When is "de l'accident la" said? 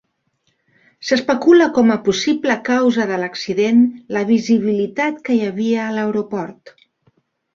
3.11-4.23